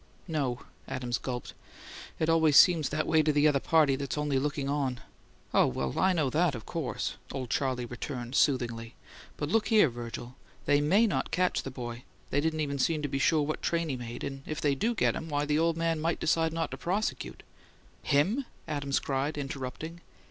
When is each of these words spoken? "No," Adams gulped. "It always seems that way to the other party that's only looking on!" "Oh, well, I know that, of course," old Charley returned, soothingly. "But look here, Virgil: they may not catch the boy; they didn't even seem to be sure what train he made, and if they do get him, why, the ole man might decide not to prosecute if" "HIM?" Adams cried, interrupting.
"No," 0.27 0.61
Adams 0.87 1.19
gulped. 1.19 1.53
"It 2.17 2.27
always 2.27 2.57
seems 2.57 2.89
that 2.89 3.05
way 3.05 3.21
to 3.21 3.31
the 3.31 3.47
other 3.47 3.59
party 3.59 3.95
that's 3.95 4.17
only 4.17 4.39
looking 4.39 4.67
on!" 4.67 5.01
"Oh, 5.53 5.67
well, 5.67 5.99
I 5.99 6.11
know 6.11 6.31
that, 6.31 6.55
of 6.55 6.65
course," 6.65 7.17
old 7.31 7.51
Charley 7.51 7.85
returned, 7.85 8.33
soothingly. 8.33 8.95
"But 9.37 9.49
look 9.49 9.67
here, 9.67 9.89
Virgil: 9.89 10.33
they 10.65 10.81
may 10.81 11.05
not 11.05 11.29
catch 11.29 11.61
the 11.61 11.69
boy; 11.69 12.01
they 12.31 12.41
didn't 12.41 12.61
even 12.61 12.79
seem 12.79 13.03
to 13.03 13.07
be 13.07 13.19
sure 13.19 13.43
what 13.43 13.61
train 13.61 13.89
he 13.89 13.95
made, 13.95 14.23
and 14.23 14.41
if 14.47 14.59
they 14.59 14.73
do 14.73 14.95
get 14.95 15.13
him, 15.15 15.29
why, 15.29 15.45
the 15.45 15.59
ole 15.59 15.73
man 15.73 15.99
might 16.01 16.19
decide 16.19 16.51
not 16.51 16.71
to 16.71 16.77
prosecute 16.77 17.43
if" 18.03 18.09
"HIM?" 18.09 18.45
Adams 18.67 18.99
cried, 18.99 19.37
interrupting. 19.37 20.01